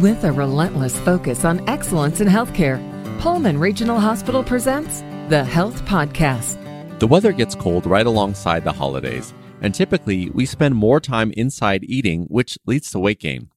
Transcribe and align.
With 0.00 0.24
a 0.24 0.32
relentless 0.32 0.98
focus 1.00 1.44
on 1.44 1.68
excellence 1.68 2.22
in 2.22 2.26
healthcare, 2.26 2.80
Pullman 3.20 3.58
Regional 3.58 4.00
Hospital 4.00 4.42
presents 4.42 5.02
the 5.28 5.44
Health 5.44 5.84
Podcast. 5.84 6.58
The 6.98 7.06
weather 7.06 7.30
gets 7.30 7.54
cold 7.54 7.84
right 7.84 8.06
alongside 8.06 8.64
the 8.64 8.72
holidays, 8.72 9.34
and 9.60 9.74
typically 9.74 10.30
we 10.30 10.46
spend 10.46 10.76
more 10.76 10.98
time 10.98 11.30
inside 11.32 11.84
eating, 11.84 12.22
which 12.30 12.58
leads 12.64 12.90
to 12.92 12.98
weight 13.00 13.20
gain. 13.20 13.50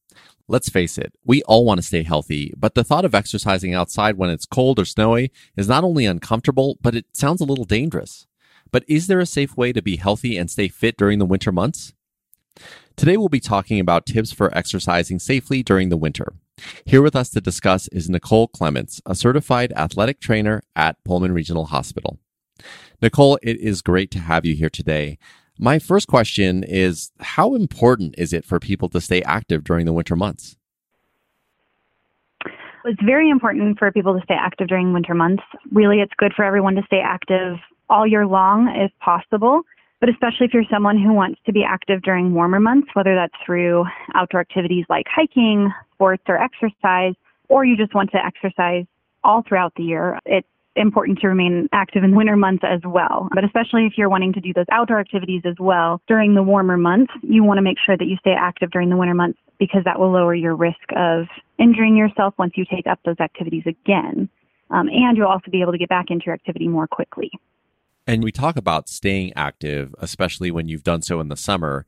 Let's 0.50 0.68
face 0.68 0.98
it, 0.98 1.14
we 1.24 1.42
all 1.44 1.64
want 1.64 1.78
to 1.78 1.88
stay 1.88 2.04
healthy, 2.04 2.54
but 2.58 2.76
the 2.76 2.84
thought 2.84 3.06
of 3.06 3.16
exercising 3.16 3.74
outside 3.74 4.18
when 4.18 4.30
it's 4.30 4.46
cold 4.46 4.78
or 4.78 4.84
snowy 4.84 5.32
is 5.56 5.70
not 5.70 5.86
only 5.86 6.06
uncomfortable, 6.06 6.78
but 6.82 6.96
it 6.96 7.06
sounds 7.14 7.40
a 7.40 7.46
little 7.46 7.64
dangerous. 7.64 8.28
But 8.72 8.84
is 8.90 9.08
there 9.08 9.22
a 9.22 9.26
safe 9.26 9.56
way 9.56 9.72
to 9.72 9.82
be 9.82 9.96
healthy 9.96 10.36
and 10.36 10.52
stay 10.52 10.68
fit 10.68 10.98
during 10.98 11.20
the 11.20 11.26
winter 11.26 11.54
months? 11.54 11.94
Today 12.96 13.18
we'll 13.18 13.28
be 13.28 13.42
talking 13.42 13.82
about 13.82 14.06
tips 14.06 14.32
for 14.32 14.56
exercising 14.58 15.20
safely 15.20 15.62
during 15.62 15.90
the 15.90 15.98
winter. 15.98 16.34
Here 16.86 17.02
with 17.02 17.14
us 17.14 17.30
to 17.32 17.42
discuss 17.42 17.90
is 17.90 18.10
Nicole 18.10 18.48
Clements, 18.48 19.02
a 19.06 19.14
certified 19.14 19.74
athletic 19.74 20.22
trainer 20.22 20.62
at 20.78 21.04
Pullman 21.04 21.34
Regional 21.34 21.66
Hospital. 21.66 22.20
Nicole, 23.02 23.38
it 23.44 23.60
is 23.60 23.82
great 23.82 24.12
to 24.12 24.20
have 24.20 24.46
you 24.46 24.56
here 24.56 24.70
today. 24.70 25.18
My 25.60 25.78
first 25.78 26.08
question 26.08 26.64
is 26.64 27.12
How 27.20 27.54
important 27.54 28.16
is 28.18 28.32
it 28.32 28.46
for 28.46 28.62
people 28.62 28.88
to 28.90 29.02
stay 29.02 29.22
active 29.24 29.66
during 29.66 29.86
the 29.86 29.94
winter 29.94 30.16
months? 30.16 30.56
It's 32.86 33.02
very 33.04 33.30
important 33.30 33.78
for 33.78 33.92
people 33.92 34.18
to 34.18 34.24
stay 34.24 34.36
active 34.40 34.70
during 34.70 34.94
winter 34.94 35.14
months. 35.14 35.44
Really, 35.70 36.00
it's 36.00 36.14
good 36.18 36.32
for 36.34 36.46
everyone 36.46 36.76
to 36.76 36.84
stay 36.86 37.02
active 37.04 37.58
all 37.90 38.08
year 38.08 38.26
long 38.26 38.70
if 38.70 38.92
possible, 39.00 39.64
but 40.00 40.10
especially 40.10 40.46
if 40.46 40.54
you're 40.54 40.64
someone 40.72 40.98
who 40.98 41.14
wants 41.14 41.40
to 41.46 41.54
be 41.54 41.64
active 41.64 42.02
during 42.02 42.34
warmer 42.34 42.60
months, 42.60 42.88
whether 42.94 43.16
that's 43.16 43.34
through 43.46 43.86
outdoor 44.14 44.42
activities 44.42 44.86
like 44.90 45.06
hiking, 45.14 45.72
sports, 45.94 46.24
or 46.28 46.38
exercise, 46.38 47.14
or 47.50 47.66
you 47.66 47.78
just 47.78 47.94
want 47.94 48.12
to 48.12 48.18
exercise 48.24 48.86
all 49.24 49.44
throughout 49.48 49.74
the 49.76 49.84
year. 49.84 50.20
It's 50.26 50.48
important 50.76 51.20
to 51.20 51.28
remain 51.28 51.70
active 51.72 52.04
in 52.04 52.16
winter 52.16 52.36
months 52.36 52.64
as 52.68 52.82
well. 52.86 53.30
But 53.34 53.46
especially 53.46 53.86
if 53.86 53.94
you're 53.98 54.10
wanting 54.10 54.34
to 54.34 54.42
do 54.42 54.54
those 54.54 54.66
outdoor 54.72 55.00
activities 55.00 55.42
as 55.46 55.56
well 55.60 56.02
during 56.08 56.36
the 56.36 56.44
warmer 56.44 56.78
months, 56.78 57.14
you 57.22 57.44
want 57.44 57.58
to 57.58 57.62
make 57.62 57.78
sure 57.84 57.98
that 57.98 58.06
you 58.06 58.18
stay 58.18 58.36
active 58.38 58.72
during 58.72 58.90
the 58.90 58.98
winter 58.98 59.14
months 59.14 59.40
because 59.58 59.84
that 59.86 60.00
will 60.00 60.12
lower 60.12 60.36
your 60.36 60.56
risk 60.56 60.92
of 60.96 61.28
injuring 61.58 61.96
yourself 61.96 62.34
once 62.38 62.54
you 62.56 62.66
take 62.66 62.88
up 62.88 63.00
those 63.06 63.20
activities 63.22 63.64
again. 63.66 64.30
Um, 64.70 64.90
and 64.90 65.16
you'll 65.16 65.28
also 65.28 65.50
be 65.50 65.62
able 65.62 65.72
to 65.72 65.78
get 65.78 65.90
back 65.90 66.08
into 66.10 66.26
your 66.26 66.36
activity 66.36 66.68
more 66.68 66.88
quickly. 66.88 67.32
And 68.08 68.24
we 68.24 68.32
talk 68.32 68.56
about 68.56 68.88
staying 68.88 69.34
active, 69.36 69.96
especially 70.00 70.52
when 70.52 70.68
you've 70.68 70.84
done 70.84 71.02
so 71.02 71.20
in 71.20 71.30
the 71.30 71.36
summer 71.36 71.86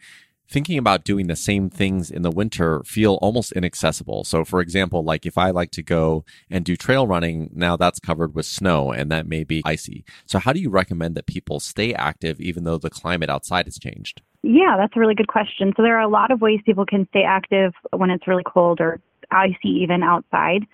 thinking 0.49 0.77
about 0.77 1.03
doing 1.03 1.27
the 1.27 1.35
same 1.35 1.69
things 1.69 2.09
in 2.09 2.21
the 2.21 2.31
winter 2.31 2.81
feel 2.83 3.15
almost 3.15 3.51
inaccessible. 3.51 4.23
So, 4.23 4.45
for 4.45 4.61
example, 4.61 5.03
like 5.03 5.25
if 5.25 5.37
I 5.37 5.51
like 5.51 5.71
to 5.71 5.83
go 5.83 6.23
and 6.49 6.63
do 6.63 6.75
trail 6.75 7.05
running, 7.05 7.49
now 7.53 7.75
that's 7.75 7.99
covered 7.99 8.33
with 8.33 8.45
snow 8.45 8.91
and 8.91 9.11
that 9.11 9.27
may 9.27 9.43
be 9.43 9.61
icy. 9.65 10.05
So, 10.25 10.39
how 10.39 10.53
do 10.53 10.59
you 10.59 10.69
recommend 10.69 11.15
that 11.15 11.25
people 11.25 11.59
stay 11.59 11.93
active 11.93 12.39
even 12.39 12.63
though 12.63 12.77
the 12.77 12.89
climate 12.89 13.29
outside 13.29 13.65
has 13.65 13.77
changed? 13.77 14.21
Yeah, 14.43 14.75
that's 14.77 14.95
a 14.95 14.99
really 14.99 15.15
good 15.15 15.27
question. 15.27 15.73
So, 15.75 15.83
there 15.83 15.97
are 15.97 16.02
a 16.02 16.09
lot 16.09 16.31
of 16.31 16.41
ways 16.41 16.59
people 16.65 16.85
can 16.85 17.07
stay 17.09 17.23
active 17.23 17.73
when 17.95 18.09
it's 18.09 18.27
really 18.27 18.43
cold 18.45 18.79
or 18.79 19.02
icy 19.31 19.69
even 19.69 20.03
outside. 20.03 20.65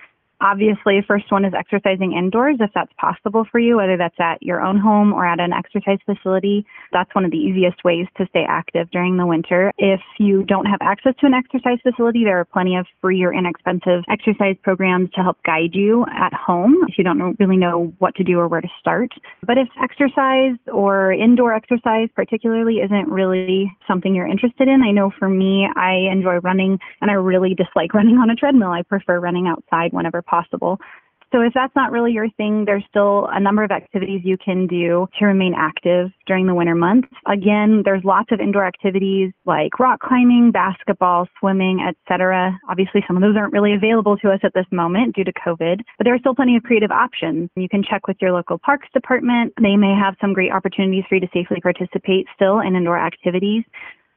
Obviously, 0.44 1.02
first 1.08 1.32
one 1.32 1.46
is 1.46 1.54
exercising 1.58 2.12
indoors 2.12 2.58
if 2.60 2.70
that's 2.76 2.92
possible 3.00 3.46
for 3.50 3.60
you, 3.60 3.78
whether 3.78 3.96
that's 3.96 4.20
at 4.20 4.44
your 4.44 4.60
own 4.60 4.78
home 4.78 5.14
or 5.14 5.26
at 5.26 5.40
an 5.40 5.54
exercise 5.54 6.00
facility. 6.06 6.66
That's 6.92 7.16
one 7.16 7.24
of 7.24 7.32
the 7.32 7.38
easiest 7.38 7.82
ways 7.86 8.08
to 8.18 8.28
stay 8.28 8.44
active 8.46 8.92
during 8.92 9.16
the 9.16 9.26
winter. 9.26 9.72
If 9.78 10.02
you 10.20 10.44
don't 10.44 10.66
have 10.66 10.80
access 10.82 11.14
to 11.22 11.28
an 11.28 11.34
exercise 11.34 11.78
facility, 11.82 12.26
there 12.26 12.42
are 12.42 12.44
plenty 12.44 12.76
of 12.76 12.86
free 13.00 13.24
or 13.24 13.34
inexpensive 13.34 14.04
exercise 14.10 14.58
programs 14.64 15.12
to 15.12 15.22
help 15.22 15.42
guide 15.44 15.74
you 15.74 16.06
at 16.14 16.34
home 16.34 16.76
if 16.90 16.98
you 16.98 17.06
don't 17.06 17.40
really 17.40 17.56
know 17.56 17.94
what 18.00 18.14
to 18.16 18.26
do 18.26 18.38
or 18.38 18.50
where 18.50 18.60
to 18.60 18.70
start. 18.82 19.14
But 19.48 19.58
if 19.58 19.70
exercise 19.82 20.58
or 20.68 21.14
indoor 21.14 21.54
exercise 21.54 22.10
particularly 22.18 22.80
isn't 22.80 23.08
really 23.08 23.72
something 23.88 24.14
you're 24.14 24.28
interested 24.28 24.68
in, 24.68 24.82
I 24.82 24.92
know 24.92 25.10
for 25.18 25.30
me, 25.30 25.70
I 25.74 26.12
enjoy 26.12 26.40
running 26.40 26.80
and 27.00 27.10
I 27.10 27.14
really 27.14 27.56
dislike 27.56 27.94
running 27.94 28.18
on 28.18 28.30
a 28.30 28.36
treadmill. 28.36 28.72
I 28.72 28.82
prefer 28.82 29.22
running 29.22 29.48
outside 29.48 29.94
whenever 29.94 30.22
possible 30.22 30.33
possible. 30.34 30.80
So 31.34 31.42
if 31.42 31.52
that's 31.56 31.76
not 31.76 31.92
really 31.92 32.12
your 32.12 32.30
thing, 32.38 32.64
there's 32.66 32.84
still 32.88 33.28
a 33.32 33.40
number 33.40 33.64
of 33.64 33.72
activities 33.72 34.22
you 34.24 34.38
can 34.38 34.68
do 34.68 35.08
to 35.18 35.26
remain 35.26 35.56
active 35.58 36.12
during 36.28 36.46
the 36.46 36.54
winter 36.54 36.76
months. 36.76 37.08
Again, 37.26 37.82
there's 37.84 38.04
lots 38.04 38.32
of 38.32 38.40
indoor 38.40 38.64
activities 38.68 39.32
like 39.44 39.80
rock 39.80 40.00
climbing, 40.00 40.52
basketball, 40.52 41.28
swimming, 41.40 41.80
etc. 41.82 42.56
Obviously, 42.70 43.04
some 43.08 43.18
of 43.18 43.24
those 43.24 43.36
aren't 43.36 43.52
really 43.52 43.74
available 43.74 44.16
to 44.18 44.30
us 44.30 44.42
at 44.44 44.54
this 44.54 44.68
moment 44.72 45.16
due 45.16 45.24
to 45.24 45.34
COVID, 45.34 45.82
but 45.98 46.04
there 46.04 46.14
are 46.14 46.20
still 46.20 46.36
plenty 46.36 46.56
of 46.56 46.62
creative 46.62 46.92
options. 46.92 47.50
You 47.56 47.68
can 47.68 47.84
check 47.84 48.08
with 48.08 48.18
your 48.22 48.32
local 48.32 48.60
parks 48.60 48.88
department. 48.94 49.54
They 49.60 49.76
may 49.76 49.96
have 50.00 50.16
some 50.22 50.34
great 50.34 50.52
opportunities 50.52 51.04
for 51.10 51.16
you 51.16 51.22
to 51.22 51.30
safely 51.34 51.62
participate 51.62 52.28
still 52.36 52.60
in 52.60 52.76
indoor 52.76 53.00
activities 53.00 53.64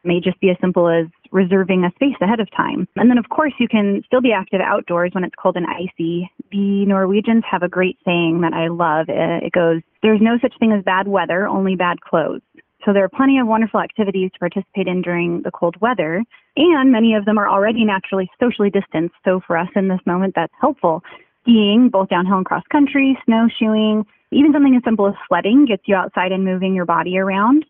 may 0.06 0.20
just 0.20 0.40
be 0.40 0.50
as 0.50 0.56
simple 0.60 0.88
as 0.88 1.06
reserving 1.32 1.84
a 1.84 1.90
space 1.94 2.16
ahead 2.20 2.40
of 2.40 2.50
time. 2.50 2.88
And 2.96 3.10
then, 3.10 3.18
of 3.18 3.28
course, 3.28 3.52
you 3.58 3.68
can 3.68 4.02
still 4.06 4.20
be 4.20 4.32
active 4.32 4.60
outdoors 4.60 5.10
when 5.12 5.24
it's 5.24 5.34
cold 5.40 5.56
and 5.56 5.66
icy. 5.66 6.30
The 6.50 6.86
Norwegians 6.86 7.44
have 7.50 7.62
a 7.62 7.68
great 7.68 7.98
saying 8.04 8.40
that 8.42 8.52
I 8.52 8.68
love. 8.68 9.08
Uh, 9.08 9.44
it 9.44 9.52
goes, 9.52 9.82
There's 10.02 10.20
no 10.20 10.38
such 10.40 10.54
thing 10.58 10.72
as 10.72 10.84
bad 10.84 11.08
weather, 11.08 11.46
only 11.46 11.76
bad 11.76 12.00
clothes. 12.00 12.42
So 12.84 12.92
there 12.92 13.02
are 13.02 13.08
plenty 13.08 13.38
of 13.38 13.48
wonderful 13.48 13.80
activities 13.80 14.30
to 14.32 14.38
participate 14.38 14.86
in 14.86 15.02
during 15.02 15.42
the 15.42 15.50
cold 15.50 15.74
weather, 15.80 16.22
and 16.56 16.92
many 16.92 17.14
of 17.14 17.24
them 17.24 17.36
are 17.36 17.48
already 17.48 17.84
naturally 17.84 18.30
socially 18.38 18.70
distanced. 18.70 19.16
So 19.24 19.40
for 19.44 19.58
us 19.58 19.68
in 19.74 19.88
this 19.88 19.98
moment, 20.06 20.34
that's 20.36 20.52
helpful. 20.60 21.02
Skiing, 21.42 21.88
both 21.90 22.10
downhill 22.10 22.36
and 22.36 22.46
cross 22.46 22.62
country, 22.70 23.18
snowshoeing, 23.24 24.06
even 24.30 24.52
something 24.52 24.76
as 24.76 24.84
simple 24.84 25.08
as 25.08 25.14
sledding 25.28 25.66
gets 25.66 25.82
you 25.86 25.96
outside 25.96 26.30
and 26.30 26.44
moving 26.44 26.74
your 26.74 26.84
body 26.84 27.18
around. 27.18 27.64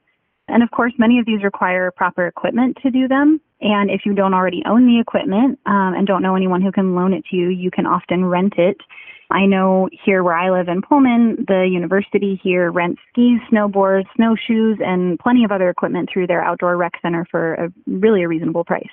And 0.48 0.62
of 0.62 0.70
course, 0.70 0.92
many 0.98 1.18
of 1.18 1.26
these 1.26 1.42
require 1.42 1.90
proper 1.90 2.26
equipment 2.26 2.78
to 2.82 2.90
do 2.90 3.08
them. 3.08 3.40
And 3.60 3.90
if 3.90 4.02
you 4.04 4.14
don't 4.14 4.34
already 4.34 4.62
own 4.66 4.86
the 4.86 5.00
equipment 5.00 5.58
um, 5.66 5.94
and 5.94 6.06
don't 6.06 6.22
know 6.22 6.36
anyone 6.36 6.62
who 6.62 6.70
can 6.70 6.94
loan 6.94 7.12
it 7.12 7.24
to 7.30 7.36
you, 7.36 7.48
you 7.48 7.70
can 7.70 7.86
often 7.86 8.24
rent 8.24 8.54
it. 8.58 8.76
I 9.30 9.46
know 9.46 9.88
here 10.04 10.22
where 10.22 10.36
I 10.36 10.50
live 10.50 10.68
in 10.68 10.82
Pullman, 10.82 11.46
the 11.48 11.68
university 11.68 12.40
here 12.42 12.70
rents 12.70 13.00
skis, 13.10 13.40
snowboards, 13.50 14.04
snowshoes, 14.14 14.78
and 14.80 15.18
plenty 15.18 15.42
of 15.42 15.50
other 15.50 15.68
equipment 15.68 16.10
through 16.12 16.28
their 16.28 16.44
outdoor 16.44 16.76
rec 16.76 16.92
center 17.02 17.26
for 17.28 17.54
a 17.54 17.72
really 17.86 18.22
a 18.22 18.28
reasonable 18.28 18.64
price. 18.64 18.86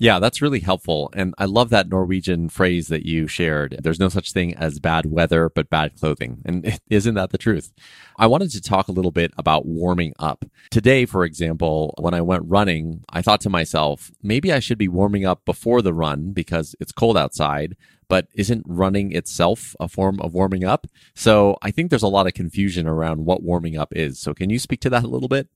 Yeah, 0.00 0.18
that's 0.18 0.40
really 0.40 0.60
helpful. 0.60 1.10
And 1.12 1.34
I 1.36 1.44
love 1.44 1.68
that 1.68 1.90
Norwegian 1.90 2.48
phrase 2.48 2.88
that 2.88 3.04
you 3.04 3.26
shared. 3.26 3.76
There's 3.82 4.00
no 4.00 4.08
such 4.08 4.32
thing 4.32 4.54
as 4.54 4.78
bad 4.78 5.04
weather, 5.04 5.50
but 5.54 5.68
bad 5.68 6.00
clothing. 6.00 6.40
And 6.46 6.80
isn't 6.88 7.14
that 7.16 7.32
the 7.32 7.38
truth? 7.38 7.70
I 8.16 8.26
wanted 8.26 8.50
to 8.52 8.62
talk 8.62 8.88
a 8.88 8.92
little 8.92 9.10
bit 9.10 9.30
about 9.36 9.66
warming 9.66 10.14
up. 10.18 10.46
Today, 10.70 11.04
for 11.04 11.22
example, 11.22 11.94
when 11.98 12.14
I 12.14 12.22
went 12.22 12.44
running, 12.46 13.04
I 13.10 13.20
thought 13.20 13.42
to 13.42 13.50
myself, 13.50 14.10
maybe 14.22 14.50
I 14.50 14.58
should 14.58 14.78
be 14.78 14.88
warming 14.88 15.26
up 15.26 15.44
before 15.44 15.82
the 15.82 15.92
run 15.92 16.32
because 16.32 16.74
it's 16.80 16.92
cold 16.92 17.18
outside. 17.18 17.76
But 18.08 18.26
isn't 18.34 18.64
running 18.66 19.12
itself 19.12 19.76
a 19.78 19.86
form 19.86 20.18
of 20.20 20.32
warming 20.32 20.64
up? 20.64 20.86
So 21.14 21.58
I 21.60 21.70
think 21.70 21.90
there's 21.90 22.02
a 22.02 22.08
lot 22.08 22.26
of 22.26 22.32
confusion 22.32 22.86
around 22.86 23.26
what 23.26 23.42
warming 23.42 23.76
up 23.76 23.94
is. 23.94 24.18
So 24.18 24.32
can 24.32 24.48
you 24.48 24.58
speak 24.58 24.80
to 24.80 24.90
that 24.90 25.04
a 25.04 25.08
little 25.08 25.28
bit? 25.28 25.48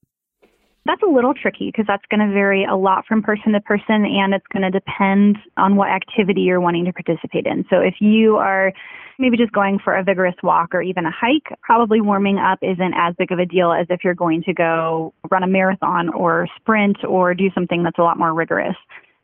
That's 0.87 1.03
a 1.03 1.07
little 1.07 1.33
tricky 1.33 1.69
because 1.69 1.87
that's 1.87 2.05
going 2.11 2.21
to 2.21 2.33
vary 2.33 2.65
a 2.65 2.77
lot 2.77 3.07
from 3.07 3.23
person 3.23 3.53
to 3.53 3.61
person 3.61 4.05
and 4.05 4.35
it's 4.35 4.47
going 4.53 4.63
to 4.63 4.71
depend 4.71 5.39
on 5.57 5.77
what 5.77 5.89
activity 5.89 6.43
you're 6.43 6.61
wanting 6.61 6.85
to 6.85 6.93
participate 6.93 7.47
in. 7.47 7.65
So 7.71 7.81
if 7.81 7.95
you 8.01 8.37
are 8.37 8.71
maybe 9.19 9.39
just 9.39 9.53
going 9.53 9.79
for 9.83 9.97
a 9.97 10.05
vigorous 10.05 10.35
walk 10.43 10.75
or 10.75 10.83
even 10.83 11.07
a 11.07 11.11
hike, 11.11 11.59
probably 11.63 12.03
warming 12.03 12.39
up 12.39 12.59
isn't 12.61 12.95
as 12.95 13.15
big 13.19 13.33
of 13.33 13.39
a 13.39 13.47
deal 13.47 13.73
as 13.73 13.87
if 13.89 14.05
you're 14.05 14.15
going 14.15 14.43
to 14.43 14.53
go 14.53 15.15
run 15.31 15.43
a 15.43 15.47
marathon 15.47 16.11
or 16.11 16.47
sprint 16.57 16.99
or 17.09 17.33
do 17.33 17.51
something 17.55 17.83
that's 17.83 17.99
a 17.99 18.03
lot 18.03 18.19
more 18.19 18.35
rigorous. 18.35 18.77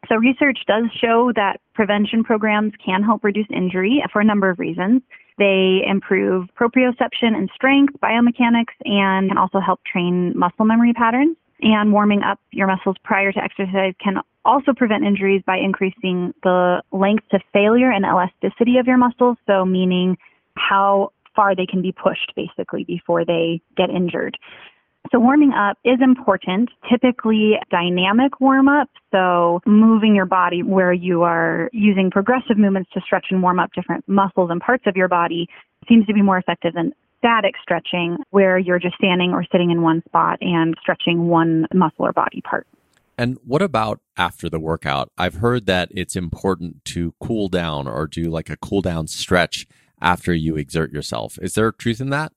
So 0.09 0.16
research 0.16 0.60
does 0.66 0.84
show 0.99 1.31
that 1.37 1.60
prevention 1.75 2.25
programs 2.25 2.73
can 2.82 3.02
help 3.02 3.23
reduce 3.23 3.46
injury 3.55 4.02
for 4.11 4.23
a 4.23 4.25
number 4.25 4.49
of 4.49 4.58
reasons. 4.58 5.02
They 5.37 5.82
improve 5.87 6.49
proprioception 6.58 7.35
and 7.35 7.50
strength, 7.55 7.94
biomechanics, 8.02 8.76
and 8.85 9.29
can 9.29 9.37
also 9.37 9.61
help 9.61 9.81
train 9.85 10.32
muscle 10.35 10.64
memory 10.64 10.94
patterns 10.94 11.37
and 11.62 11.93
warming 11.93 12.23
up 12.23 12.39
your 12.51 12.67
muscles 12.67 12.97
prior 13.05 13.33
to 13.33 13.43
exercise 13.43 13.95
can 14.03 14.19
also 14.45 14.73
prevent 14.73 15.05
injuries 15.05 15.43
by 15.47 15.59
increasing 15.59 16.33
the 16.43 16.83
length 16.93 17.25
to 17.31 17.39
failure 17.53 17.91
and 17.91 18.05
elasticity 18.05 18.79
of 18.79 18.87
your 18.87 18.97
muscles. 18.97 19.37
So, 19.47 19.65
meaning 19.65 20.17
how 20.57 21.12
far 21.37 21.55
they 21.55 21.67
can 21.67 21.83
be 21.83 21.93
pushed 21.93 22.33
basically 22.35 22.85
before 22.85 23.25
they 23.25 23.61
get 23.77 23.91
injured. 23.91 24.37
So, 25.12 25.19
warming 25.19 25.53
up 25.53 25.79
is 25.85 25.99
important, 26.01 26.71
typically 26.91 27.59
dynamic 27.71 28.41
warm 28.41 28.69
up. 28.69 28.89
So, 29.11 29.61
moving 29.67 30.15
your 30.15 30.27
body 30.27 30.62
where 30.62 30.93
you 30.93 31.23
are 31.23 31.69
using 31.73 32.11
progressive 32.11 32.59
movements 32.59 32.91
to 32.95 33.01
stretch 33.01 33.27
and 33.31 33.43
warm 33.43 33.59
up 33.59 33.71
different 33.75 34.09
muscles 34.09 34.51
and 34.51 34.61
parts 34.61 34.85
of 34.87 34.97
your 34.97 35.09
body 35.09 35.49
seems 35.89 36.07
to 36.07 36.15
be 36.15 36.23
more 36.23 36.39
effective 36.39 36.75
than 36.75 36.93
static 37.20 37.55
stretching, 37.62 38.17
where 38.31 38.58
you're 38.58 38.78
just 38.78 38.96
standing 38.96 39.32
or 39.32 39.44
sitting 39.52 39.70
in 39.70 39.82
one 39.82 40.02
spot 40.08 40.38
and 40.40 40.75
stretching 40.81 41.28
one 41.28 41.67
muscle 41.72 42.06
or 42.06 42.12
body 42.12 42.40
part. 42.40 42.67
And 43.19 43.37
what 43.44 43.61
about 43.61 44.00
after 44.17 44.49
the 44.49 44.58
workout? 44.58 45.12
I've 45.19 45.34
heard 45.34 45.67
that 45.67 45.90
it's 45.93 46.17
important 46.17 46.82
to 46.87 47.14
cool 47.20 47.49
down 47.49 47.87
or 47.87 48.06
do 48.06 48.25
like 48.31 48.49
a 48.49 48.56
cool 48.56 48.81
down 48.81 49.06
stretch 49.06 49.67
after 50.00 50.32
you 50.32 50.56
exert 50.56 50.90
yourself. 50.90 51.38
Is 51.43 51.52
there 51.52 51.70
truth 51.70 52.00
in 52.00 52.08
that? 52.11 52.32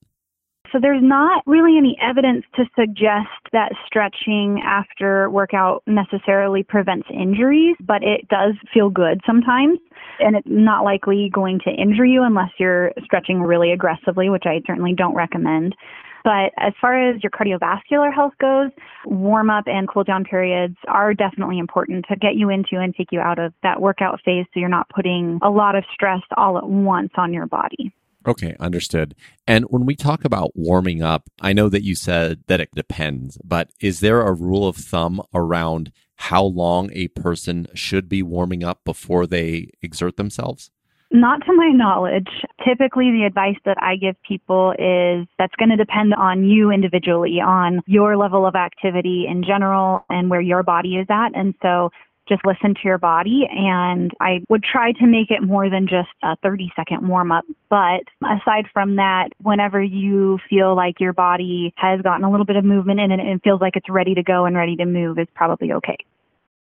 So 0.73 0.79
there's 0.81 1.03
not 1.03 1.43
really 1.45 1.77
any 1.77 1.95
evidence 2.01 2.45
to 2.55 2.63
suggest 2.75 3.29
that 3.51 3.73
stretching 3.85 4.59
after 4.65 5.29
workout 5.29 5.83
necessarily 5.85 6.63
prevents 6.63 7.07
injuries, 7.13 7.75
but 7.79 8.01
it 8.01 8.27
does 8.27 8.55
feel 8.73 8.89
good 8.89 9.21
sometimes. 9.23 9.77
And 10.19 10.35
it's 10.35 10.47
not 10.49 10.83
likely 10.83 11.29
going 11.31 11.59
to 11.65 11.69
injure 11.69 12.05
you 12.05 12.23
unless 12.23 12.49
you're 12.57 12.91
stretching 13.05 13.39
really 13.39 13.71
aggressively, 13.71 14.31
which 14.31 14.45
I 14.47 14.61
certainly 14.65 14.95
don't 14.97 15.13
recommend. 15.13 15.75
But 16.23 16.53
as 16.57 16.73
far 16.81 17.09
as 17.09 17.21
your 17.21 17.29
cardiovascular 17.29 18.11
health 18.11 18.33
goes, 18.41 18.71
warm 19.05 19.51
up 19.51 19.65
and 19.67 19.87
cool 19.87 20.03
down 20.03 20.23
periods 20.23 20.77
are 20.87 21.13
definitely 21.13 21.59
important 21.59 22.05
to 22.09 22.15
get 22.15 22.33
you 22.35 22.49
into 22.49 22.79
and 22.81 22.95
take 22.95 23.11
you 23.11 23.19
out 23.19 23.37
of 23.37 23.53
that 23.61 23.79
workout 23.79 24.21
phase 24.25 24.45
so 24.53 24.59
you're 24.59 24.69
not 24.69 24.89
putting 24.89 25.37
a 25.43 25.49
lot 25.51 25.75
of 25.75 25.83
stress 25.93 26.21
all 26.35 26.57
at 26.57 26.67
once 26.67 27.11
on 27.15 27.31
your 27.31 27.45
body. 27.45 27.93
Okay, 28.25 28.55
understood. 28.59 29.15
And 29.45 29.65
when 29.65 29.85
we 29.85 29.95
talk 29.95 30.23
about 30.23 30.51
warming 30.55 31.01
up, 31.01 31.29
I 31.41 31.51
know 31.53 31.67
that 31.69 31.83
you 31.83 31.95
said 31.95 32.43
that 32.47 32.61
it 32.61 32.69
depends, 32.73 33.37
but 33.43 33.71
is 33.81 33.99
there 33.99 34.21
a 34.21 34.33
rule 34.33 34.67
of 34.67 34.77
thumb 34.77 35.21
around 35.33 35.91
how 36.15 36.43
long 36.43 36.89
a 36.93 37.09
person 37.09 37.67
should 37.73 38.07
be 38.07 38.23
warming 38.23 38.63
up 38.63 38.83
before 38.85 39.27
they 39.27 39.71
exert 39.81 40.15
themselves? 40.15 40.71
Not 41.11 41.45
to 41.45 41.53
my 41.53 41.69
knowledge. 41.69 42.29
Typically, 42.65 43.11
the 43.11 43.25
advice 43.27 43.57
that 43.65 43.77
I 43.79 43.97
give 43.97 44.15
people 44.27 44.71
is 44.71 45.27
that's 45.37 45.53
going 45.59 45.69
to 45.69 45.75
depend 45.75 46.15
on 46.15 46.43
you 46.43 46.71
individually, 46.71 47.39
on 47.39 47.81
your 47.85 48.17
level 48.17 48.47
of 48.47 48.55
activity 48.55 49.27
in 49.29 49.43
general, 49.43 50.05
and 50.09 50.31
where 50.31 50.41
your 50.41 50.63
body 50.63 50.95
is 50.95 51.05
at. 51.11 51.35
And 51.35 51.53
so 51.61 51.91
just 52.27 52.41
listen 52.45 52.73
to 52.73 52.81
your 52.85 52.97
body 52.97 53.47
and 53.49 54.11
I 54.19 54.43
would 54.49 54.63
try 54.63 54.91
to 54.93 55.05
make 55.05 55.29
it 55.29 55.41
more 55.41 55.69
than 55.69 55.87
just 55.87 56.09
a 56.23 56.35
30 56.37 56.71
second 56.75 57.07
warm 57.07 57.31
up. 57.31 57.45
But 57.69 58.03
aside 58.23 58.65
from 58.73 58.95
that, 58.97 59.29
whenever 59.41 59.81
you 59.81 60.39
feel 60.49 60.75
like 60.75 60.99
your 60.99 61.13
body 61.13 61.73
has 61.77 62.01
gotten 62.01 62.23
a 62.23 62.31
little 62.31 62.45
bit 62.45 62.55
of 62.55 62.63
movement 62.63 62.99
in 62.99 63.11
it 63.11 63.19
and 63.19 63.41
feels 63.41 63.61
like 63.61 63.75
it's 63.75 63.89
ready 63.89 64.15
to 64.15 64.23
go 64.23 64.45
and 64.45 64.55
ready 64.55 64.75
to 64.77 64.85
move 64.85 65.19
is 65.19 65.27
probably 65.35 65.73
okay. 65.73 65.97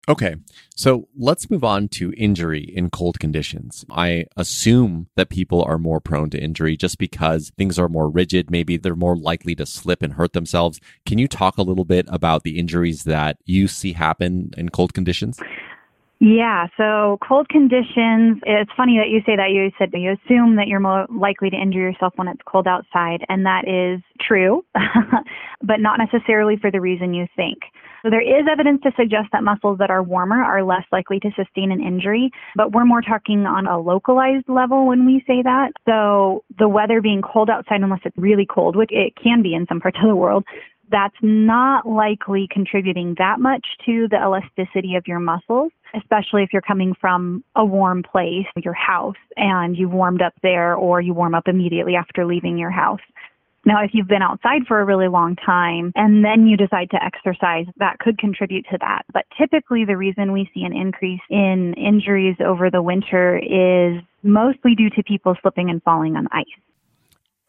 Okay, 0.09 0.37
so 0.75 1.07
let's 1.15 1.51
move 1.51 1.63
on 1.63 1.87
to 1.89 2.11
injury 2.17 2.63
in 2.63 2.89
cold 2.89 3.19
conditions. 3.19 3.85
I 3.91 4.25
assume 4.35 5.07
that 5.15 5.29
people 5.29 5.61
are 5.61 5.77
more 5.77 5.99
prone 5.99 6.31
to 6.31 6.41
injury 6.41 6.75
just 6.75 6.97
because 6.97 7.51
things 7.59 7.77
are 7.77 7.87
more 7.87 8.09
rigid. 8.09 8.49
Maybe 8.49 8.75
they're 8.75 8.95
more 8.95 9.15
likely 9.15 9.53
to 9.53 9.67
slip 9.67 10.01
and 10.01 10.13
hurt 10.13 10.33
themselves. 10.33 10.81
Can 11.05 11.19
you 11.19 11.27
talk 11.27 11.59
a 11.59 11.61
little 11.61 11.85
bit 11.85 12.07
about 12.09 12.41
the 12.41 12.57
injuries 12.57 13.03
that 13.03 13.37
you 13.45 13.67
see 13.67 13.93
happen 13.93 14.49
in 14.57 14.69
cold 14.69 14.95
conditions? 14.95 15.39
Yeah, 16.21 16.67
so 16.75 17.17
cold 17.25 17.47
conditions, 17.47 18.39
it's 18.45 18.71
funny 18.75 18.97
that 18.97 19.07
you 19.07 19.21
say 19.25 19.37
that. 19.37 19.51
You 19.51 19.71
said 19.79 19.91
you 19.93 20.11
assume 20.11 20.57
that 20.57 20.67
you're 20.67 20.81
more 20.81 21.07
likely 21.09 21.49
to 21.49 21.55
injure 21.55 21.79
yourself 21.79 22.11
when 22.17 22.27
it's 22.27 22.41
cold 22.45 22.67
outside, 22.67 23.23
and 23.29 23.45
that 23.45 23.63
is 23.69 24.01
true, 24.19 24.65
but 25.63 25.79
not 25.79 25.97
necessarily 25.97 26.57
for 26.57 26.71
the 26.71 26.81
reason 26.81 27.13
you 27.13 27.25
think. 27.37 27.59
So 28.03 28.09
there 28.09 28.21
is 28.21 28.47
evidence 28.51 28.81
to 28.83 28.91
suggest 28.97 29.29
that 29.31 29.43
muscles 29.43 29.77
that 29.79 29.89
are 29.89 30.03
warmer 30.03 30.43
are 30.43 30.61
less 30.63 30.83
likely 30.91 31.21
to 31.21 31.29
sustain 31.37 31.71
an 31.71 31.81
injury, 31.81 32.31
but 32.53 32.73
we're 32.73 32.85
more 32.85 33.01
talking 33.01 33.45
on 33.45 33.65
a 33.65 33.79
localized 33.79 34.49
level 34.49 34.87
when 34.87 35.05
we 35.05 35.23
say 35.25 35.41
that. 35.41 35.71
So 35.87 36.43
the 36.57 36.67
weather 36.67 36.99
being 37.01 37.21
cold 37.21 37.49
outside, 37.49 37.81
unless 37.81 38.01
it's 38.03 38.17
really 38.17 38.45
cold, 38.45 38.75
which 38.75 38.91
it 38.91 39.13
can 39.21 39.41
be 39.41 39.53
in 39.53 39.67
some 39.67 39.79
parts 39.79 39.97
of 40.01 40.09
the 40.09 40.15
world, 40.15 40.43
that's 40.91 41.15
not 41.21 41.87
likely 41.87 42.47
contributing 42.51 43.15
that 43.17 43.39
much 43.39 43.65
to 43.85 44.07
the 44.09 44.17
elasticity 44.17 44.95
of 44.95 45.07
your 45.07 45.19
muscles, 45.19 45.71
especially 45.95 46.43
if 46.43 46.49
you're 46.53 46.61
coming 46.61 46.93
from 46.99 47.43
a 47.55 47.65
warm 47.65 48.03
place, 48.03 48.45
your 48.63 48.73
house, 48.73 49.15
and 49.35 49.77
you've 49.77 49.91
warmed 49.91 50.21
up 50.21 50.33
there 50.41 50.75
or 50.75 51.01
you 51.01 51.13
warm 51.13 51.35
up 51.35 51.47
immediately 51.47 51.95
after 51.95 52.25
leaving 52.25 52.57
your 52.57 52.71
house. 52.71 53.01
Now, 53.65 53.83
if 53.83 53.91
you've 53.93 54.07
been 54.07 54.21
outside 54.21 54.61
for 54.67 54.79
a 54.79 54.85
really 54.85 55.09
long 55.09 55.35
time 55.35 55.91
and 55.95 56.23
then 56.23 56.47
you 56.47 56.55
decide 56.55 56.89
to 56.91 57.03
exercise, 57.03 57.65
that 57.77 57.99
could 57.99 58.17
contribute 58.17 58.65
to 58.71 58.77
that. 58.79 59.03
But 59.13 59.25
typically, 59.37 59.83
the 59.85 59.97
reason 59.97 60.31
we 60.31 60.49
see 60.53 60.63
an 60.63 60.75
increase 60.75 61.19
in 61.29 61.73
injuries 61.73 62.37
over 62.43 62.71
the 62.71 62.81
winter 62.81 63.37
is 63.37 64.01
mostly 64.23 64.75
due 64.75 64.89
to 64.91 65.03
people 65.03 65.35
slipping 65.41 65.69
and 65.69 65.83
falling 65.83 66.15
on 66.15 66.27
ice. 66.31 66.45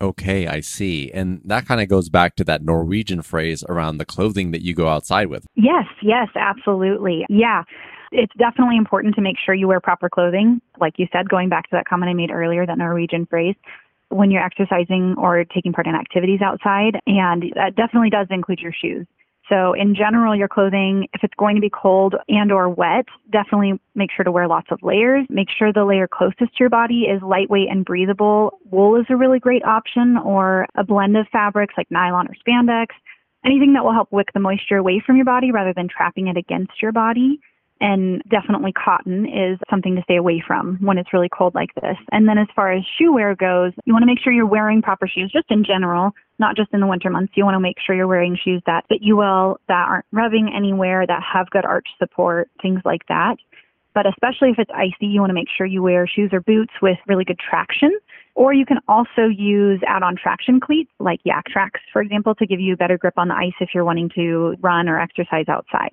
Okay, 0.03 0.47
I 0.47 0.61
see. 0.61 1.11
And 1.13 1.43
that 1.45 1.67
kind 1.67 1.81
of 1.81 1.89
goes 1.89 2.09
back 2.09 2.35
to 2.37 2.45
that 2.45 2.63
Norwegian 2.63 3.23
phrase 3.23 3.63
around 3.69 3.99
the 3.99 4.07
clothing 4.07 4.51
that 4.51 4.63
you 4.63 4.75
go 4.75 4.89
outside 4.89 5.27
with. 5.27 5.47
Yes, 5.57 5.85
yes, 6.03 6.29
absolutely. 6.35 7.27
Yeah. 7.29 7.65
It's 8.13 8.33
definitely 8.37 8.77
important 8.77 9.15
to 9.15 9.21
make 9.21 9.37
sure 9.45 9.55
you 9.55 9.69
wear 9.69 9.81
proper 9.81 10.09
clothing. 10.09 10.61
Like 10.81 10.95
you 10.99 11.07
said, 11.13 11.29
going 11.29 11.49
back 11.49 11.65
to 11.65 11.77
that 11.77 11.87
comment 11.87 12.11
I 12.11 12.15
made 12.15 12.31
earlier, 12.31 12.67
that 12.67 12.79
Norwegian 12.79 13.27
phrase, 13.27 13.55
when 14.09 14.31
you're 14.31 14.45
exercising 14.45 15.15
or 15.17 15.45
taking 15.45 15.73
part 15.73 15.87
in 15.87 15.95
activities 15.95 16.41
outside. 16.43 16.99
And 17.07 17.53
that 17.55 17.77
definitely 17.77 18.11
does 18.11 18.27
include 18.31 18.59
your 18.59 18.73
shoes. 18.73 19.07
So 19.49 19.73
in 19.75 19.97
general, 19.97 20.37
your 20.37 20.49
clothing, 20.49 21.09
if 21.13 21.25
it's 21.25 21.35
going 21.37 21.57
to 21.57 21.61
be 21.61 21.71
cold 21.71 22.15
and 22.29 22.53
or 22.53 22.69
wet, 22.69 23.07
definitely 23.33 23.81
make 23.97 24.11
sure 24.15 24.25
to 24.25 24.31
wear 24.31 24.47
lots 24.47 24.69
of 24.71 24.79
layers. 24.83 25.27
Make 25.29 25.49
sure 25.57 25.73
the 25.73 25.85
layer 25.85 26.07
closest 26.07 26.39
to 26.39 26.61
your 26.61 26.71
body 26.71 27.03
is 27.03 27.21
lightweight 27.21 27.69
and 27.69 27.85
breathable. 27.85 28.59
Wool 28.71 29.01
is 29.01 29.07
a 29.11 29.17
really 29.17 29.41
great 29.41 29.65
option 29.65 30.17
or 30.17 30.67
a 30.77 30.85
blend 30.85 31.17
of 31.17 31.27
fabrics 31.33 31.75
like 31.77 31.91
nylon 31.91 32.29
or 32.29 32.35
spandex. 32.47 32.87
Anything 33.45 33.73
that 33.73 33.85
will 33.85 33.93
help 33.93 34.13
wick 34.13 34.29
the 34.35 34.41
moisture 34.41 34.77
away 34.77 35.03
from 35.05 35.17
your 35.17 35.25
body 35.25 35.51
rather 35.51 35.73
than 35.75 35.89
trapping 35.89 36.29
it 36.29 36.37
against 36.37 36.81
your 36.81 36.93
body 36.93 37.41
and 37.81 38.23
definitely 38.29 38.73
cotton 38.73 39.27
is 39.27 39.59
something 39.71 39.97
to 39.97 40.03
stay 40.03 40.17
away 40.17 40.43
from 40.47 40.77
when 40.81 40.99
it's 40.99 41.13
really 41.13 41.29
cold 41.29 41.55
like 41.55 41.75
this. 41.77 41.97
And 42.13 42.29
then 42.29 42.37
as 42.37 42.47
far 42.55 42.73
as 42.73 42.85
shoe 42.99 43.13
wear 43.13 43.35
goes, 43.35 43.73
you 43.85 43.93
want 43.93 44.03
to 44.03 44.07
make 44.07 44.19
sure 44.21 44.33
you're 44.33 44.47
wearing 44.47 44.83
proper 44.83 45.09
shoes 45.09 45.31
just 45.33 45.51
in 45.51 45.65
general, 45.65 46.13
not 46.39 46.57
just 46.57 46.73
in 46.73 46.81
the 46.81 46.87
winter 46.87 47.09
months. 47.09 47.33
You 47.37 47.45
want 47.45 47.55
to 47.55 47.61
make 47.61 47.77
sure 47.85 47.95
you're 47.97 48.07
wearing 48.07 48.37
shoes 48.37 48.63
that 48.67 48.87
fit 48.89 49.01
you 49.01 49.17
well, 49.17 49.59
that 49.69 49.87
aren't 49.89 50.07
rubbing 50.13 50.53
anywhere, 50.55 51.07
that 51.07 51.23
have 51.23 51.49
good 51.51 51.65
arch 51.65 51.89
support, 51.99 52.51
things 52.61 52.81
like 52.85 53.07
that. 53.09 53.37
But 53.95 54.07
especially 54.07 54.51
if 54.51 54.59
it's 54.59 54.71
icy, 54.73 55.07
you 55.07 55.21
want 55.21 55.31
to 55.31 55.35
make 55.35 55.49
sure 55.57 55.67
you 55.67 55.83
wear 55.83 56.07
shoes 56.07 56.31
or 56.33 56.41
boots 56.41 56.73
with 56.81 56.99
really 57.09 57.25
good 57.25 57.39
traction. 57.39 57.99
Or 58.37 58.55
you 58.55 58.65
can 58.65 58.79
also 58.89 59.27
use 59.27 59.81
add 59.87 60.03
on 60.03 60.17
traction 60.17 60.61
cleats 60.61 60.91
like 61.01 61.21
Yaktrax, 61.27 61.71
for 61.93 62.01
example, 62.01 62.35
to 62.37 62.47
give 62.47 62.61
you 62.61 62.77
better 62.77 62.97
grip 62.97 63.15
on 63.17 63.29
the 63.29 63.35
ice 63.35 63.53
if 63.61 63.71
you're 63.75 63.85
wanting 63.85 64.11
to 64.15 64.55
run 64.61 64.89
or 64.89 65.01
exercise 65.01 65.47
outside. 65.49 65.91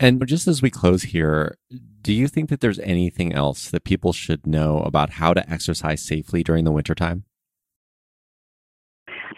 And 0.00 0.26
just 0.26 0.48
as 0.48 0.62
we 0.62 0.70
close 0.70 1.02
here, 1.02 1.58
do 2.00 2.14
you 2.14 2.26
think 2.26 2.48
that 2.48 2.60
there's 2.60 2.78
anything 2.78 3.34
else 3.34 3.70
that 3.70 3.84
people 3.84 4.14
should 4.14 4.46
know 4.46 4.78
about 4.78 5.10
how 5.10 5.34
to 5.34 5.48
exercise 5.48 6.00
safely 6.00 6.42
during 6.42 6.64
the 6.64 6.72
wintertime? 6.72 7.24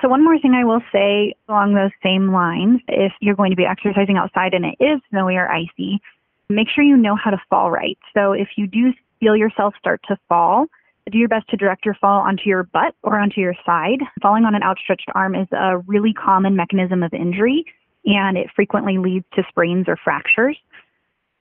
So, 0.00 0.08
one 0.08 0.24
more 0.24 0.38
thing 0.38 0.54
I 0.54 0.64
will 0.64 0.80
say 0.92 1.34
along 1.48 1.74
those 1.74 1.90
same 2.00 2.32
lines 2.32 2.80
if 2.86 3.12
you're 3.20 3.34
going 3.34 3.50
to 3.50 3.56
be 3.56 3.66
exercising 3.66 4.16
outside 4.16 4.54
and 4.54 4.64
it 4.64 4.76
is 4.78 5.00
snowy 5.10 5.34
or 5.34 5.50
icy, 5.50 6.00
make 6.48 6.68
sure 6.72 6.84
you 6.84 6.96
know 6.96 7.16
how 7.16 7.32
to 7.32 7.42
fall 7.50 7.72
right. 7.72 7.98
So, 8.14 8.32
if 8.32 8.50
you 8.56 8.68
do 8.68 8.92
feel 9.18 9.36
yourself 9.36 9.74
start 9.80 10.00
to 10.06 10.16
fall, 10.28 10.66
do 11.10 11.18
your 11.18 11.28
best 11.28 11.48
to 11.50 11.56
direct 11.56 11.84
your 11.84 11.94
fall 11.94 12.20
onto 12.20 12.44
your 12.46 12.62
butt 12.62 12.94
or 13.02 13.18
onto 13.18 13.40
your 13.40 13.54
side. 13.66 13.98
Falling 14.22 14.44
on 14.44 14.54
an 14.54 14.62
outstretched 14.62 15.10
arm 15.16 15.34
is 15.34 15.48
a 15.50 15.78
really 15.78 16.12
common 16.12 16.54
mechanism 16.54 17.02
of 17.02 17.12
injury 17.12 17.64
and 18.04 18.36
it 18.36 18.48
frequently 18.54 18.98
leads 18.98 19.26
to 19.34 19.42
sprains 19.48 19.86
or 19.88 19.96
fractures. 20.02 20.56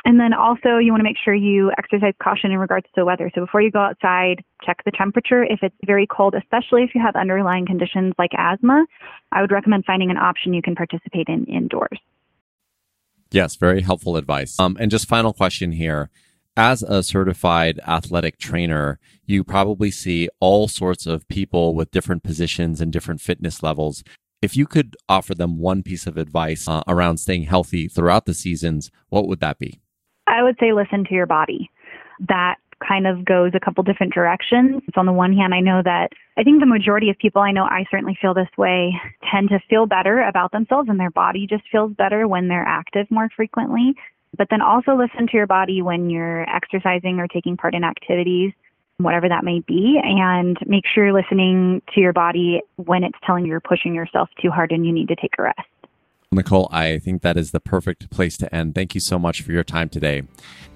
And 0.03 0.19
then 0.19 0.33
also, 0.33 0.77
you 0.77 0.91
want 0.91 1.01
to 1.01 1.03
make 1.03 1.17
sure 1.23 1.33
you 1.33 1.71
exercise 1.77 2.13
caution 2.21 2.51
in 2.51 2.57
regards 2.57 2.85
to 2.87 2.91
the 2.95 3.05
weather. 3.05 3.31
So 3.35 3.41
before 3.41 3.61
you 3.61 3.69
go 3.69 3.81
outside, 3.81 4.43
check 4.63 4.83
the 4.83 4.91
temperature. 4.91 5.43
If 5.43 5.59
it's 5.61 5.75
very 5.85 6.07
cold, 6.07 6.33
especially 6.33 6.81
if 6.81 6.95
you 6.95 7.01
have 7.01 7.15
underlying 7.15 7.67
conditions 7.67 8.13
like 8.17 8.31
asthma, 8.35 8.85
I 9.31 9.41
would 9.41 9.51
recommend 9.51 9.85
finding 9.85 10.09
an 10.09 10.17
option 10.17 10.55
you 10.55 10.61
can 10.63 10.75
participate 10.75 11.27
in 11.27 11.45
indoors. 11.45 11.99
Yes, 13.29 13.55
very 13.55 13.81
helpful 13.81 14.17
advice. 14.17 14.59
Um, 14.59 14.75
and 14.79 14.89
just 14.89 15.07
final 15.07 15.33
question 15.33 15.71
here. 15.71 16.09
As 16.57 16.83
a 16.83 17.01
certified 17.01 17.79
athletic 17.87 18.37
trainer, 18.37 18.99
you 19.25 19.43
probably 19.43 19.89
see 19.89 20.27
all 20.39 20.67
sorts 20.67 21.05
of 21.05 21.27
people 21.29 21.75
with 21.75 21.91
different 21.91 22.23
positions 22.23 22.81
and 22.81 22.91
different 22.91 23.21
fitness 23.21 23.63
levels. 23.63 24.03
If 24.41 24.57
you 24.57 24.65
could 24.65 24.97
offer 25.07 25.35
them 25.35 25.59
one 25.59 25.83
piece 25.83 26.07
of 26.07 26.17
advice 26.17 26.67
uh, 26.67 26.81
around 26.87 27.17
staying 27.17 27.43
healthy 27.43 27.87
throughout 27.87 28.25
the 28.25 28.33
seasons, 28.33 28.89
what 29.09 29.27
would 29.27 29.39
that 29.39 29.59
be? 29.59 29.81
I 30.25 30.41
would 30.41 30.55
say 30.59 30.73
listen 30.73 31.05
to 31.05 31.13
your 31.13 31.27
body. 31.27 31.69
That 32.27 32.55
kind 32.87 33.05
of 33.05 33.23
goes 33.23 33.51
a 33.53 33.59
couple 33.59 33.83
different 33.83 34.13
directions. 34.13 34.81
So 34.95 34.99
on 34.99 35.05
the 35.05 35.13
one 35.13 35.33
hand, 35.33 35.53
I 35.53 35.59
know 35.59 35.81
that 35.83 36.09
I 36.37 36.43
think 36.43 36.59
the 36.59 36.65
majority 36.65 37.11
of 37.11 37.17
people 37.19 37.43
I 37.43 37.51
know, 37.51 37.65
I 37.65 37.85
certainly 37.91 38.17
feel 38.19 38.33
this 38.33 38.49
way, 38.57 38.99
tend 39.31 39.49
to 39.49 39.59
feel 39.69 39.85
better 39.85 40.21
about 40.21 40.51
themselves 40.51 40.89
and 40.89 40.99
their 40.99 41.11
body 41.11 41.45
just 41.45 41.63
feels 41.71 41.93
better 41.93 42.27
when 42.27 42.47
they're 42.47 42.67
active 42.67 43.05
more 43.11 43.29
frequently. 43.35 43.93
But 44.35 44.47
then 44.49 44.61
also 44.61 44.95
listen 44.95 45.27
to 45.27 45.37
your 45.37 45.45
body 45.45 45.83
when 45.83 46.09
you're 46.09 46.49
exercising 46.49 47.19
or 47.19 47.27
taking 47.27 47.57
part 47.57 47.75
in 47.75 47.83
activities 47.83 48.53
whatever 49.03 49.29
that 49.29 49.43
may 49.43 49.59
be, 49.61 49.99
and 50.03 50.57
make 50.65 50.83
sure 50.85 51.05
you're 51.05 51.13
listening 51.13 51.81
to 51.93 52.01
your 52.01 52.13
body 52.13 52.61
when 52.77 53.03
it's 53.03 53.17
telling 53.25 53.45
you 53.45 53.51
you're 53.51 53.59
pushing 53.59 53.93
yourself 53.93 54.29
too 54.41 54.49
hard 54.49 54.71
and 54.71 54.85
you 54.85 54.91
need 54.91 55.07
to 55.07 55.15
take 55.15 55.33
a 55.37 55.43
rest. 55.43 55.59
Nicole, 56.33 56.69
I 56.71 56.97
think 56.99 57.23
that 57.23 57.35
is 57.35 57.51
the 57.51 57.59
perfect 57.59 58.09
place 58.09 58.37
to 58.37 58.55
end. 58.55 58.73
Thank 58.73 58.95
you 58.95 59.01
so 59.01 59.19
much 59.19 59.41
for 59.41 59.51
your 59.51 59.65
time 59.65 59.89
today. 59.89 60.23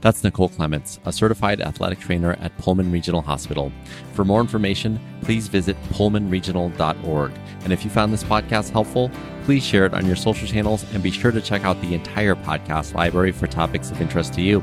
That's 0.02 0.22
Nicole 0.22 0.50
Clements, 0.50 1.00
a 1.06 1.14
certified 1.14 1.62
athletic 1.62 2.00
trainer 2.00 2.34
at 2.42 2.58
Pullman 2.58 2.92
Regional 2.92 3.22
Hospital. 3.22 3.72
For 4.12 4.26
more 4.26 4.42
information, 4.42 5.00
please 5.22 5.48
visit 5.48 5.82
pullmanregional.org. 5.94 7.32
And 7.64 7.72
if 7.72 7.86
you 7.86 7.90
found 7.90 8.12
this 8.12 8.24
podcast 8.26 8.72
helpful, 8.72 9.10
please 9.46 9.64
share 9.64 9.86
it 9.86 9.94
on 9.94 10.06
your 10.06 10.18
social 10.18 10.46
channels 10.46 10.84
and 10.94 11.02
be 11.02 11.10
sure 11.10 11.32
to 11.32 11.40
check 11.40 11.64
out 11.64 11.80
the 11.80 11.94
entire 11.94 12.36
podcast 12.36 12.94
library 12.94 13.32
for 13.32 13.48
topics 13.48 13.92
of 13.92 14.02
interest 14.02 14.34
to 14.34 14.42
you. 14.42 14.62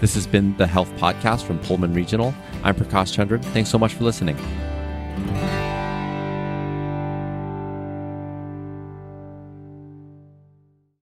This 0.00 0.14
has 0.14 0.26
been 0.26 0.56
the 0.56 0.66
Health 0.66 0.90
Podcast 0.96 1.42
from 1.42 1.58
Pullman 1.58 1.92
Regional. 1.92 2.34
I'm 2.64 2.74
Prakash 2.74 3.14
Chandran. 3.14 3.44
Thanks 3.52 3.68
so 3.68 3.78
much 3.78 3.92
for 3.92 4.04
listening. 4.04 4.38